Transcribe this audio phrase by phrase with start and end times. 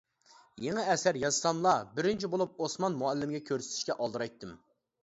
[0.63, 4.61] يېڭى ئەسەر يازساملا بىرىنچى بولۇپ ئوسمان مۇئەللىمگە كۆرسىتىشكە ئالدىرايتتىم.